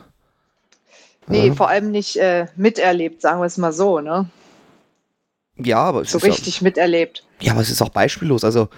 [1.28, 1.54] Nee, ja.
[1.54, 4.30] vor allem nicht äh, miterlebt, sagen wir es mal so, ne?
[5.58, 7.24] Ja, aber es So ist ja, richtig miterlebt.
[7.42, 8.44] Ja, aber es ist auch beispiellos.
[8.44, 8.70] Also,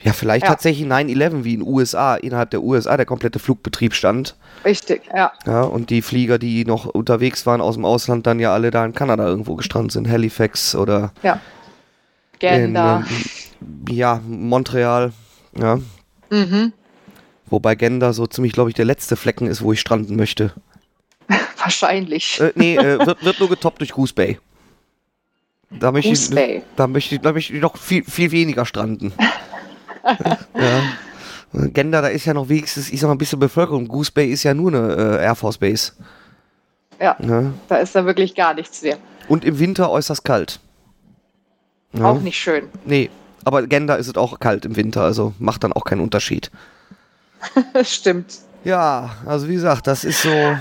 [0.00, 0.50] ja, vielleicht Ja.
[0.50, 4.36] tatsächlich 9-11 wie in den USA, innerhalb der USA der komplette Flugbetrieb stand.
[4.64, 5.32] Richtig, ja.
[5.46, 8.84] Ja, und die Flieger, die noch unterwegs waren aus dem Ausland, dann ja alle da
[8.84, 10.08] in Kanada irgendwo gestrandet sind.
[10.08, 11.12] Halifax oder
[12.38, 13.04] Gender.
[13.08, 13.16] in
[13.88, 15.12] ähm, ja, Montreal.
[15.56, 15.78] Ja.
[16.30, 16.72] mhm.
[17.50, 20.52] Wobei Gender so ziemlich, glaube ich, der letzte Flecken ist, wo ich stranden möchte.
[21.68, 22.40] Wahrscheinlich.
[22.40, 24.38] Äh, nee, äh, wird, wird nur getoppt durch Goose Bay.
[25.70, 26.62] Da möchte, Goose ich, Bay.
[26.76, 29.12] da, möchte ich, da möchte ich noch viel, viel weniger stranden.
[30.54, 30.82] ja.
[31.52, 33.86] Gender, da ist ja noch wenigstens, ich sag mal, ein bisschen Bevölkerung.
[33.86, 35.92] Goose Bay ist ja nur eine äh, Air Force Base.
[36.98, 37.52] Ja, Ja.
[37.68, 38.96] da ist da wirklich gar nichts mehr.
[39.28, 40.60] Und im Winter äußerst kalt.
[41.92, 42.04] Ja.
[42.06, 42.64] Auch nicht schön.
[42.86, 43.10] Nee,
[43.44, 46.50] aber Gender ist es auch kalt im Winter, also macht dann auch keinen Unterschied.
[47.82, 48.38] Stimmt.
[48.64, 50.56] Ja, also wie gesagt, das ist so,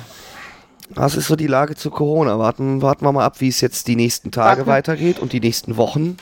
[0.90, 2.40] das ist so die Lage zu Corona.
[2.40, 4.70] Warten, warten wir mal ab, wie es jetzt die nächsten Tage Warten.
[4.70, 6.18] weitergeht und die nächsten Wochen.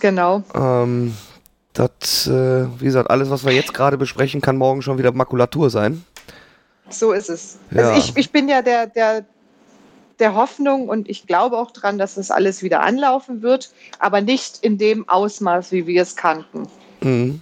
[0.00, 0.42] Genau.
[0.54, 1.14] Ähm,
[1.72, 5.70] das, äh, wie gesagt, alles, was wir jetzt gerade besprechen, kann morgen schon wieder Makulatur
[5.70, 6.04] sein.
[6.88, 7.58] So ist es.
[7.70, 7.90] Ja.
[7.90, 9.24] Also ich, ich bin ja der, der,
[10.18, 14.58] der Hoffnung und ich glaube auch dran, dass das alles wieder anlaufen wird, aber nicht
[14.62, 16.66] in dem Ausmaß, wie wir es kannten.
[17.00, 17.40] Mhm.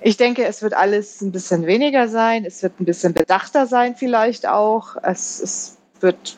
[0.00, 3.96] Ich denke, es wird alles ein bisschen weniger sein, es wird ein bisschen bedachter sein
[3.96, 4.96] vielleicht auch.
[5.02, 6.36] Es, es wird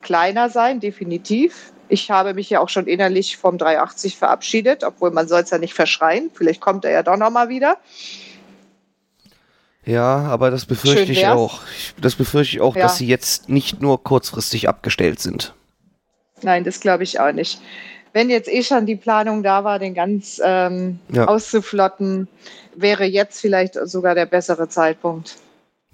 [0.00, 1.72] kleiner sein, definitiv.
[1.88, 5.58] Ich habe mich ja auch schon innerlich vom 380 verabschiedet, obwohl man soll es ja
[5.58, 6.30] nicht verschreien.
[6.32, 7.78] Vielleicht kommt er ja doch noch mal wieder.
[9.84, 11.60] Ja, aber das befürchte ich auch.
[12.00, 12.82] Das befürchte ich auch, Ja.
[12.82, 15.54] dass sie jetzt nicht nur kurzfristig abgestellt sind.
[16.42, 17.60] Nein, das glaube ich auch nicht.
[18.12, 21.26] Wenn jetzt eh schon die Planung da war, den ganz ähm, Ja.
[21.26, 22.28] auszuflotten,
[22.74, 25.36] wäre jetzt vielleicht sogar der bessere Zeitpunkt.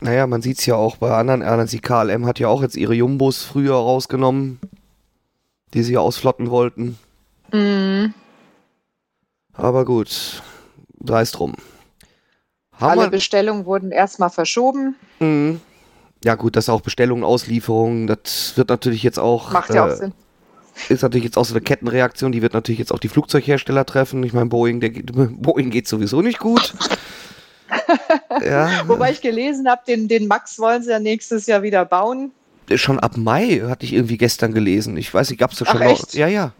[0.00, 1.70] Naja, man sieht es ja auch bei anderen Airlines.
[1.70, 4.60] Die KLM hat ja auch jetzt ihre Jumbos früher rausgenommen,
[5.72, 6.98] die sie ausflotten wollten.
[7.52, 8.12] Mhm.
[9.54, 10.42] Aber gut,
[11.02, 11.54] sei es drum.
[12.72, 14.96] Haben Alle Bestellungen wurden erstmal verschoben.
[15.18, 15.60] Mhm.
[16.22, 19.90] Ja gut, das ist auch Bestellungen, Auslieferungen, das wird natürlich jetzt auch, Macht ja auch
[19.90, 20.12] äh, Sinn.
[20.88, 24.22] Ist natürlich jetzt auch so eine Kettenreaktion, die wird natürlich jetzt auch die Flugzeughersteller treffen.
[24.22, 25.12] Ich meine, Boeing, der, geht-
[25.42, 26.74] Boeing geht sowieso nicht gut.
[28.44, 32.30] ja, Wobei ich gelesen habe, den, den Max wollen sie ja nächstes Jahr wieder bauen.
[32.74, 34.96] schon ab Mai hatte ich irgendwie gestern gelesen.
[34.96, 35.86] Ich weiß nicht, gab es Ach, schon noch?
[35.90, 36.14] echt?
[36.14, 36.52] Ja, ja.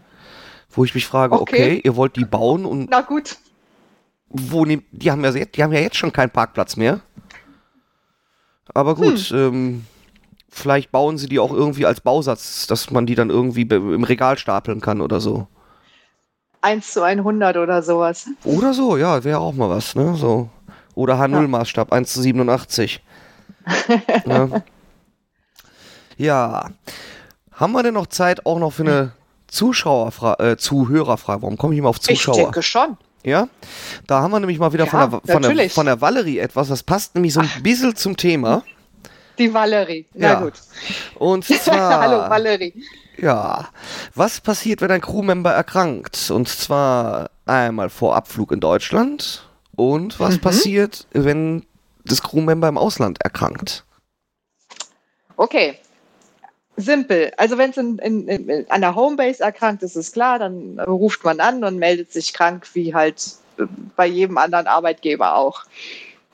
[0.71, 1.55] Wo ich mich frage, okay.
[1.77, 1.81] Okay.
[1.83, 3.37] ihr wollt die bauen und Na gut,
[4.29, 6.99] wo nehmt, die haben ja jetzt, die haben ja jetzt schon keinen Parkplatz mehr.
[8.73, 9.37] Aber gut, Hm.
[9.37, 9.85] ähm,
[10.57, 14.37] vielleicht bauen sie die auch irgendwie als Bausatz, dass man die dann irgendwie im Regal
[14.37, 15.47] stapeln kann oder so.
[16.61, 18.27] 1 zu 100 oder sowas.
[18.43, 20.15] Oder so, ja, wäre auch mal was, ne?
[20.15, 20.49] So.
[20.95, 23.01] Oder H0-Maßstab, 1 zu 87.
[24.25, 24.49] ja.
[26.17, 26.69] ja.
[27.53, 29.11] Haben wir denn noch Zeit auch noch für eine
[29.47, 31.41] Zuschauerfrage, äh, Zuhörerfrage?
[31.43, 32.35] Warum komme ich immer auf Ich Zuschauer?
[32.35, 32.97] denke schon.
[33.23, 33.47] Ja,
[34.05, 36.69] da haben wir nämlich mal wieder Ja, von, der, von, der, von der Valerie etwas,
[36.69, 38.63] das passt nämlich so ein bisschen zum Thema.
[39.37, 40.05] Die Valerie.
[40.13, 40.39] Na Ja.
[40.41, 40.53] gut.
[41.15, 42.73] Und zwar, Hallo Valerie.
[43.17, 43.67] ja,
[44.15, 46.29] was passiert, wenn ein Crewmember erkrankt?
[46.31, 50.41] Und zwar einmal vor Abflug in Deutschland und was Mhm.
[50.41, 51.65] passiert, wenn
[52.05, 53.83] das Crewmember im Ausland erkrankt?
[55.35, 55.77] Okay.
[56.79, 57.31] Simpel.
[57.37, 57.77] Also wenn es
[58.69, 62.67] an der Homebase erkrankt ist, ist klar, dann ruft man an und meldet sich krank,
[62.73, 63.63] wie halt äh,
[63.95, 65.63] bei jedem anderen Arbeitgeber auch.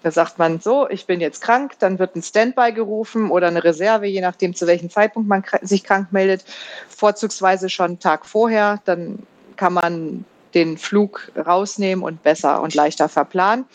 [0.04, 3.64] Da sagt man so, ich bin jetzt krank, dann wird ein Standby gerufen oder eine
[3.64, 6.44] Reserve, je nachdem zu welchem Zeitpunkt man sich krank meldet,
[6.90, 8.82] vorzugsweise schon einen Tag vorher.
[8.86, 9.20] Dann
[9.56, 13.66] kann man den Flug rausnehmen und besser und leichter verplanen.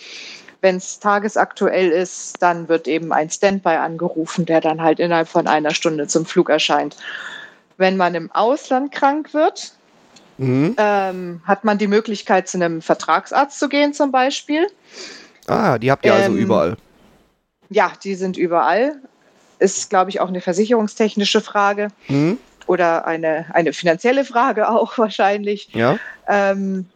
[0.61, 5.47] Wenn es tagesaktuell ist, dann wird eben ein Standby angerufen, der dann halt innerhalb von
[5.47, 6.97] einer Stunde zum Flug erscheint.
[7.79, 9.73] Wenn man im Ausland krank wird,
[10.38, 10.77] Mhm.
[10.79, 14.69] ähm, hat man die Möglichkeit, zu einem Vertragsarzt zu gehen zum Beispiel.
[15.49, 16.77] Ah, die habt ihr also Ähm, überall.
[17.71, 18.97] Ja, die sind überall.
[19.59, 22.39] Ist, glaube ich, auch eine versicherungstechnische Frage Mhm.
[22.67, 25.69] oder eine, eine finanzielle Frage auch wahrscheinlich.
[25.75, 25.99] Ja.
[26.29, 26.87] Ähm,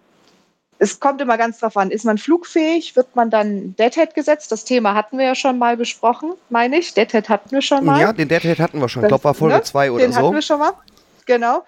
[0.78, 4.50] es kommt immer ganz drauf an, ist man flugfähig, wird man dann Deadhead gesetzt?
[4.50, 6.92] Das Thema hatten wir ja schon mal besprochen, meine ich.
[6.94, 8.00] Deadhead hatten wir schon mal.
[8.00, 9.02] Ja, den Deadhead hatten wir schon.
[9.02, 9.62] Ich glaube, war Folge ne?
[9.62, 10.32] 2 oder Den hatten so.
[10.34, 10.72] wir schon mal.
[11.26, 11.64] Genau.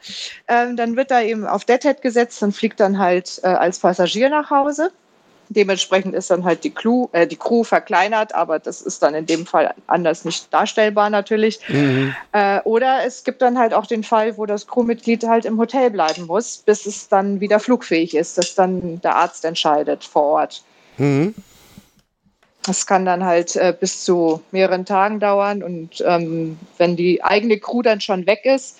[0.48, 4.28] Ähm, dann wird da eben auf Deadhead gesetzt und fliegt dann halt äh, als Passagier
[4.30, 4.90] nach Hause.
[5.54, 9.26] Dementsprechend ist dann halt die Crew, äh, die Crew verkleinert, aber das ist dann in
[9.26, 11.60] dem Fall anders nicht darstellbar natürlich.
[11.68, 12.14] Mhm.
[12.32, 15.90] Äh, oder es gibt dann halt auch den Fall, wo das Crewmitglied halt im Hotel
[15.90, 20.62] bleiben muss, bis es dann wieder flugfähig ist, dass dann der Arzt entscheidet vor Ort.
[20.98, 21.34] Mhm.
[22.66, 27.58] Das kann dann halt äh, bis zu mehreren Tagen dauern und ähm, wenn die eigene
[27.58, 28.78] Crew dann schon weg ist,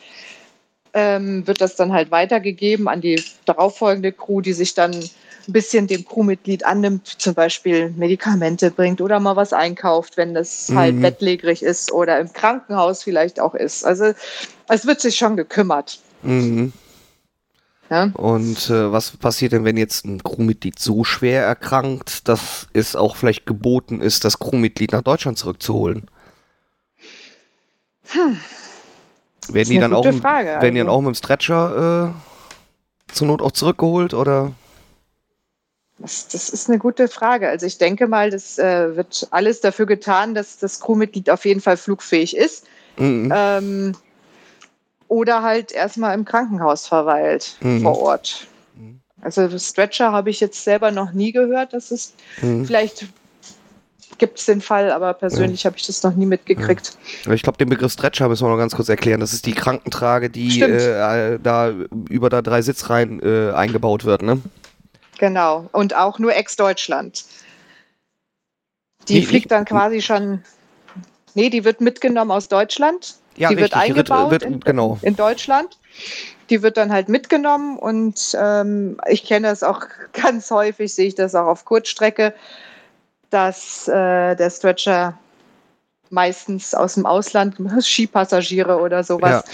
[0.95, 4.93] ähm, wird das dann halt weitergegeben an die darauffolgende Crew, die sich dann
[5.49, 10.69] ein bisschen dem Crewmitglied annimmt, zum Beispiel Medikamente bringt oder mal was einkauft, wenn das
[10.69, 10.79] Mhm.
[10.79, 13.85] halt bettlägerig ist oder im Krankenhaus vielleicht auch ist.
[13.85, 14.13] Also
[14.69, 15.99] es wird sich schon gekümmert.
[16.23, 16.73] Mhm.
[17.91, 18.11] Ja?
[18.15, 23.17] Und äh, was passiert denn, wenn jetzt ein Crewmitglied so schwer erkrankt, dass es auch
[23.17, 26.09] vielleicht geboten ist, das Crewmitglied nach Deutschland zurückzuholen?
[29.49, 30.99] Werden die dann auch, Frage, werden die dann also.
[30.99, 32.15] auch mit dem Stretcher
[33.09, 34.53] äh, zur Not auch zurückgeholt oder?
[36.05, 37.49] Das, das ist eine gute Frage.
[37.49, 41.63] Also ich denke mal, das äh, wird alles dafür getan, dass das Crewmitglied auf jeden
[41.63, 42.67] Fall flugfähig ist.
[42.99, 43.33] Mhm.
[43.35, 43.93] Ähm,
[45.09, 47.83] oder halt erstmal im Krankenhaus verweilt Mhm.
[47.83, 48.47] vor Ort.
[49.23, 51.73] Also Stretcher habe ich jetzt selber noch nie gehört.
[51.73, 52.67] Das ist Mhm.
[52.67, 53.07] vielleicht
[54.19, 56.99] gibt es den Fall, aber persönlich habe ich das noch nie mitgekriegt.
[57.33, 59.21] Ich glaube, den Begriff Stretcher müssen wir noch ganz kurz erklären.
[59.21, 61.73] Das ist die Krankentrage, die äh, da
[62.11, 64.43] über da drei Sitzreihen äh, eingebaut wird, ne?
[65.19, 65.69] Genau.
[65.73, 67.25] Und auch nur Ex-Deutschland.
[69.09, 70.43] Die Nicht- fliegt dann quasi schon.
[71.35, 73.17] Nee, die wird mitgenommen aus Deutschland.
[73.37, 74.99] Ja, die wird richtig, wird- eingebaut wird- in, genau.
[75.03, 75.79] in Deutschland.
[76.51, 79.81] Die wird dann halt mitgenommen und ähm, ich kenne das auch
[80.13, 82.35] ganz häufig, sehe ich das auch auf Kurzstrecke,
[83.31, 85.19] dass äh, der Stretcher
[86.11, 89.45] meistens aus dem Ausland, Skipassagiere oder sowas,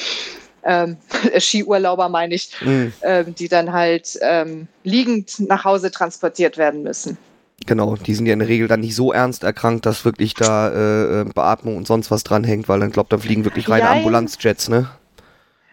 [0.65, 0.97] ähm,
[1.39, 2.93] Skiurlauber meine ich, Mhm.
[3.03, 7.17] ähm, die dann halt ähm, liegend nach Hause transportiert werden müssen.
[7.67, 10.71] Genau, die sind ja in der Regel dann nicht so ernst erkrankt, dass wirklich da
[10.71, 13.97] äh, äh, Beatmung und sonst was dranhängt, weil dann glaubt, da fliegen wirklich reine Jein.
[13.99, 14.89] Ambulanzjets, ne?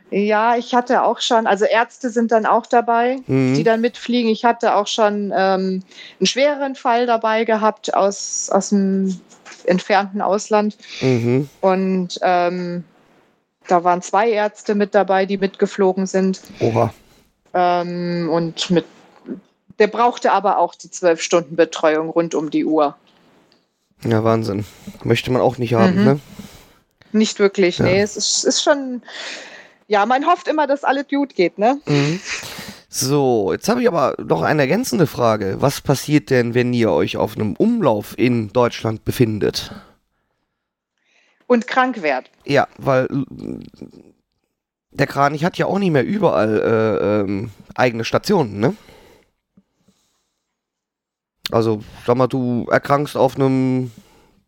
[0.10, 3.56] Ja, ich hatte auch schon, also Ärzte sind dann auch dabei, Mhm.
[3.56, 4.30] die dann mitfliegen.
[4.32, 5.84] Ich hatte auch schon ähm,
[6.20, 9.20] einen schwereren Fall dabei gehabt aus, aus dem
[9.66, 10.78] entfernten Ausland.
[11.02, 11.50] Mhm.
[11.62, 12.84] Und ähm,
[13.68, 16.42] da waren zwei Ärzte mit dabei, die mitgeflogen sind.
[16.60, 16.94] Oha.
[17.54, 18.86] Ähm, und mit,
[19.80, 22.96] der brauchte aber auch die zwölf Stunden Betreuung rund um die Uhr.
[24.04, 24.66] Ja, Wahnsinn.
[25.04, 26.04] Möchte man auch nicht haben, Mhm.
[26.04, 26.20] ne?
[27.14, 27.86] Nicht wirklich, Ja.
[27.86, 28.02] nee.
[28.02, 29.02] Es ist, ist schon,
[29.88, 31.80] ja, man hofft immer, dass alles gut geht, ne?
[31.86, 32.20] Mhm.
[32.90, 35.58] So, jetzt habe ich aber noch eine ergänzende Frage.
[35.60, 39.72] Was passiert denn, wenn ihr euch auf einem Umlauf in Deutschland befindet?
[41.48, 42.30] Und krank werd.
[42.46, 43.88] Ja, weil äh,
[44.92, 48.76] der Kranich hat ja auch nicht mehr überall äh, ähm, eigene Stationen, ne?
[51.50, 53.92] Also, sag mal, du erkrankst auf einem,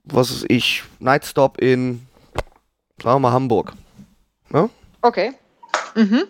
[0.03, 2.05] was weiß ich, Nightstop in,
[3.01, 3.73] sagen wir mal, Hamburg.
[5.01, 5.33] Okay.
[5.95, 6.23] Mhm.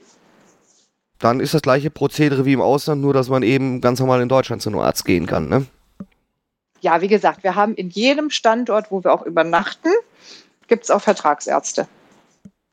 [1.17, 4.29] Dann ist das gleiche Prozedere wie im Ausland, nur dass man eben ganz normal in
[4.29, 5.65] Deutschland zu einem Arzt gehen kann, ne?
[6.81, 9.89] Ja, wie gesagt, wir haben in jedem Standort, wo wir auch übernachten,
[10.69, 11.87] gibt es auch Vertragsärzte.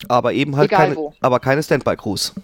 [0.09, 1.15] Aber eben halt Egal keine, wo.
[1.21, 2.35] aber keine Standby-Crews.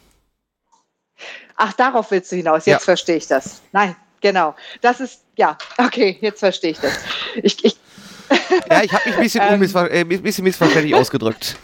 [1.56, 2.66] Ach, darauf willst du hinaus.
[2.66, 2.84] Jetzt Ja.
[2.84, 3.60] verstehe ich das.
[3.72, 4.54] Nein, genau.
[4.80, 6.98] Das ist, ja, okay, jetzt verstehe ich das.
[7.36, 7.76] Ich, ich,
[8.70, 9.54] Ja, ich habe mich ein bisschen, Ähm.
[9.54, 11.56] unmissver äh, bisschen missverständlich ausgedrückt.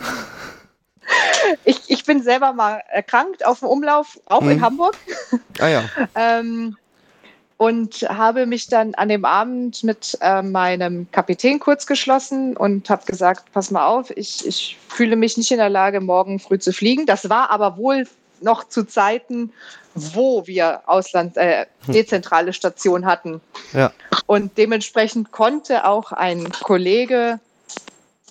[1.64, 4.60] ich, ich bin selber mal erkrankt auf dem Umlauf, auch in Mhm.
[4.62, 4.94] Hamburg.
[5.58, 5.84] Ah ja.
[6.14, 6.76] Ähm,
[7.58, 13.04] und habe mich dann an dem Abend mit äh, meinem Kapitän kurz geschlossen und habe
[13.04, 16.72] gesagt, pass mal auf, ich, ich fühle mich nicht in der Lage, morgen früh zu
[16.72, 17.04] fliegen.
[17.04, 18.06] Das war aber wohl
[18.40, 19.52] noch zu Zeiten,
[19.96, 23.40] wo wir Ausland, äh, dezentrale Station hatten.
[23.72, 23.92] Ja.
[24.26, 27.40] Und dementsprechend konnte auch ein Kollege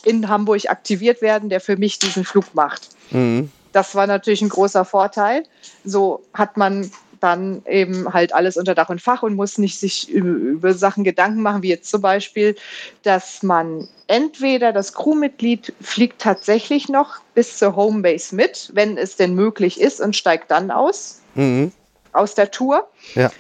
[0.05, 2.89] in Hamburg aktiviert werden, der für mich diesen Flug macht.
[3.11, 3.51] Mhm.
[3.73, 5.43] Das war natürlich ein großer Vorteil.
[5.83, 10.09] So hat man dann eben halt alles unter Dach und Fach und muss nicht sich
[10.09, 12.55] über, Sachen Gedanken machen, wie jetzt zum Beispiel,
[13.03, 19.35] dass man entweder das Crewmitglied fliegt tatsächlich noch bis zur Homebase mit, wenn es denn
[19.35, 21.71] möglich ist und steigt dann aus Mhm.
[22.13, 22.87] aus der Tour.
[23.15, 23.31] Ja.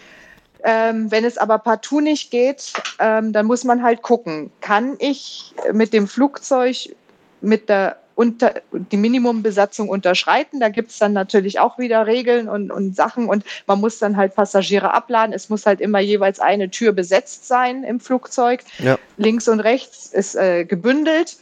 [0.63, 5.53] Ähm, wenn es aber partout nicht geht, ähm, dann muss man halt gucken, kann ich
[5.71, 6.95] mit dem Flugzeug
[7.41, 10.59] mit der unter, die Minimumbesatzung unterschreiten.
[10.59, 14.17] Da gibt es dann natürlich auch wieder Regeln und, und Sachen und man muss dann
[14.17, 15.33] halt Passagiere abladen.
[15.33, 18.61] Es muss halt immer jeweils eine Tür besetzt sein im Flugzeug.
[18.79, 18.97] Ja.
[19.17, 21.37] Links und rechts ist äh, gebündelt.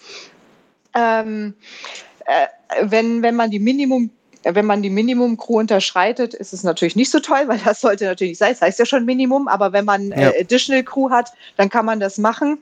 [0.94, 1.54] Ähm,
[2.26, 2.48] äh,
[2.82, 4.10] wenn, wenn man die Minimum
[4.48, 8.34] wenn man die Minimum-Crew unterschreitet, ist es natürlich nicht so toll, weil das sollte natürlich
[8.34, 8.52] nicht sein.
[8.52, 10.30] Das heißt ja schon Minimum, aber wenn man Ja.
[10.30, 12.60] äh, Additional Crew hat, dann kann man das machen.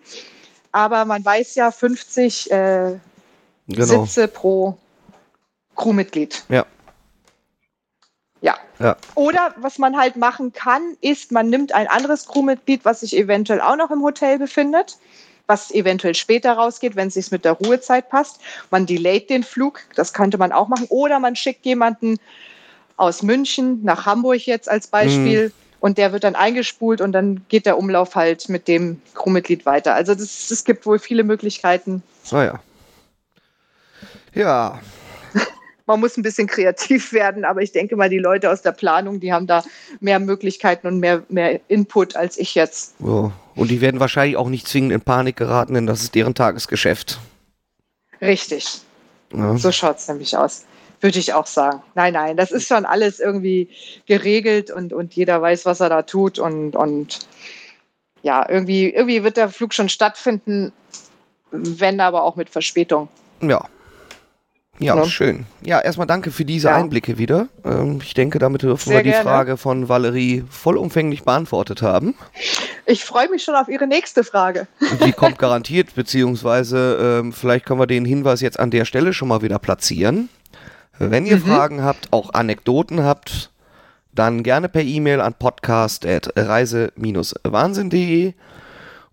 [0.72, 3.00] Aber man weiß ja, 50 äh,
[3.68, 4.06] Genau.
[4.06, 4.78] Sitze pro
[5.76, 6.44] Crewmitglied.
[6.50, 6.66] Ja.
[8.42, 8.58] Ja.
[8.80, 8.98] Ja.
[9.16, 13.62] Oder was man halt machen kann, ist, man nimmt ein anderes Crewmitglied, was sich eventuell
[13.62, 14.98] auch noch im Hotel befindet,
[15.48, 18.40] was eventuell später rausgeht, wenn es sich mit der Ruhezeit passt.
[18.70, 20.88] Man delayt den Flug, das könnte man auch machen.
[20.90, 22.18] Oder man schickt jemanden
[22.98, 25.52] aus München nach Hamburg jetzt als Beispiel.
[25.80, 29.94] Und der wird dann eingespult und dann geht der Umlauf halt mit dem Crewmitglied weiter.
[29.94, 32.02] Also das, es gibt wohl viele Möglichkeiten.
[32.32, 32.54] Naja.
[32.54, 32.60] Ja,
[35.86, 39.20] man muss ein bisschen kreativ werden, aber ich denke mal, die Leute aus der Planung,
[39.20, 39.64] die haben da
[40.00, 42.96] mehr Möglichkeiten und mehr, mehr Input als ich jetzt.
[43.00, 43.32] so.
[43.56, 47.20] Und die werden wahrscheinlich auch nicht zwingend in Panik geraten, denn das ist deren Tagesgeschäft.
[48.20, 48.82] Richtig.
[49.32, 49.58] Ja.
[49.58, 50.66] So schaut es nämlich aus.
[51.02, 51.82] Würde ich auch sagen.
[51.96, 53.70] Nein, nein, das ist schon alles irgendwie
[54.06, 56.40] geregelt und, und jeder weiß, was er da tut.
[56.40, 57.20] Und, und
[58.22, 60.72] ja, irgendwie, irgendwie wird der Flug schon stattfinden,
[61.52, 63.10] wenn aber auch mit Verspätung.
[63.42, 63.66] Ja.
[64.80, 65.06] Ja, Ja.
[65.06, 65.46] schön.
[65.62, 66.76] Ja, erstmal danke für diese Ja.
[66.78, 67.48] Einblicke wieder.
[67.64, 69.24] Ähm, ich denke, damit dürfen Sehr wir die gerne.
[69.24, 72.16] Frage von Valerie vollumfänglich beantwortet haben.
[72.88, 74.68] Ich freue mich schon auf Ihre nächste Frage.
[75.06, 79.28] Die kommt garantiert, beziehungsweise ähm, vielleicht können wir den Hinweis jetzt an der Stelle schon
[79.28, 80.30] mal wieder platzieren.
[80.98, 81.42] Wenn ihr Mhm.
[81.46, 83.52] Fragen habt, auch Anekdoten habt,
[84.12, 88.34] dann gerne per E-Mail an podcast.reise-wahnsinn.de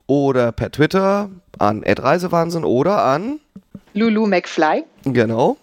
[0.07, 3.41] oder per Twitter an @reisewahnsinn oder an
[3.95, 4.85] Lulu McFly.
[5.05, 5.57] Genau.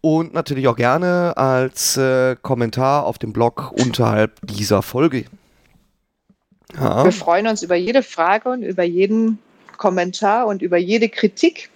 [0.00, 5.26] Und natürlich auch gerne als äh, Kommentar auf dem Blog unterhalb dieser Folge.
[6.74, 9.38] Ja, Wir freuen uns über jede Frage und über jeden
[9.76, 11.70] Kommentar und über jede Kritik.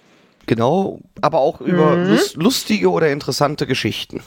[0.45, 0.99] genau.
[1.21, 2.09] Aber auch über Mhm.
[2.09, 4.21] lus lustige oder interessante Geschichten.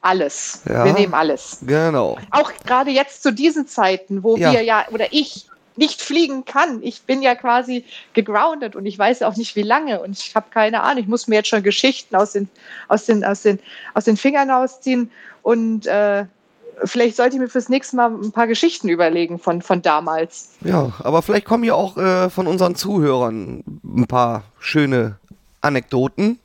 [0.00, 0.62] Alles.
[0.68, 0.84] Ja.
[0.84, 1.58] Wir nehmen alles.
[1.66, 2.16] Genau.
[2.30, 4.52] Auch gerade jetzt zu diesen Zeiten, wo Ja.
[4.52, 5.46] wir ja, oder ich
[5.78, 6.82] nicht fliegen kann.
[6.82, 10.46] Ich bin ja quasi gegroundet und ich weiß auch nicht, wie lange und ich habe
[10.50, 11.02] keine Ahnung.
[11.04, 12.48] Ich muss mir jetzt schon Geschichten aus den,
[12.88, 13.60] aus den, aus den,
[13.94, 15.10] aus den Fingern ausziehen
[15.42, 16.24] und äh,
[16.84, 20.50] vielleicht sollte ich mir fürs nächste Mal ein paar Geschichten überlegen von, von damals.
[20.62, 25.16] Ja, aber vielleicht kommen ja auch äh, von unseren Zuhörern ein paar schöne
[25.60, 26.38] Anekdoten,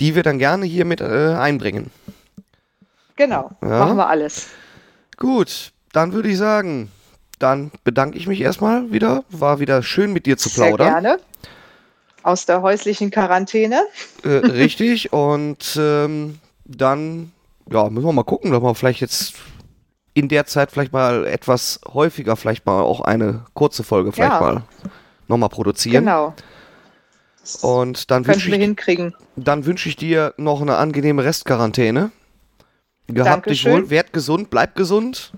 [0.00, 1.90] die wir dann gerne hier mit äh, einbringen.
[3.16, 3.80] Genau, Ja.
[3.80, 4.48] machen wir alles.
[5.16, 6.90] Gut, dann würde ich sagen,
[7.44, 9.22] dann bedanke ich mich erstmal wieder.
[9.28, 10.88] War wieder schön mit dir zu Sehr plaudern.
[11.02, 11.18] gerne.
[12.22, 13.82] Aus der häuslichen Quarantäne.
[14.22, 15.12] Äh, richtig.
[15.12, 17.32] Und ähm, dann,
[17.70, 19.34] ja, müssen wir mal gucken, dass wir vielleicht jetzt
[20.14, 24.40] in der Zeit vielleicht mal etwas häufiger, vielleicht mal auch eine kurze Folge vielleicht Ja.
[24.40, 24.62] mal
[25.28, 26.04] nochmal produzieren.
[26.06, 26.34] Genau.
[27.60, 29.14] Und dann wünsche ich, hinkriegen.
[29.36, 32.10] dann wünsche ich dir noch eine angenehme Restquarantäne.
[33.06, 35.32] Gehabt dich wohl, werd gesund, bleib gesund.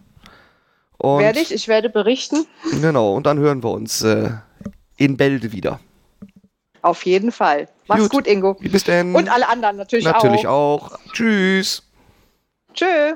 [0.98, 2.46] Und werde ich, ich werde berichten.
[2.80, 4.30] Genau, und dann hören wir uns äh,
[4.96, 5.80] in Bälde wieder.
[6.82, 7.68] Auf jeden Fall.
[7.88, 8.11] Mach's Gut.
[8.11, 8.54] gut, Ingo.
[8.54, 9.14] Bis dann.
[9.14, 10.92] Und alle anderen natürlich, Natürlich auch.
[10.92, 10.98] auch.
[11.12, 11.82] Tschüss.
[12.74, 13.14] Tschö.